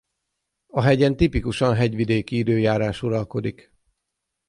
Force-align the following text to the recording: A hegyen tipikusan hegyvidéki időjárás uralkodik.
A 0.67 0.81
hegyen 0.81 1.15
tipikusan 1.17 1.73
hegyvidéki 1.75 2.37
időjárás 2.37 3.01
uralkodik. 3.01 3.73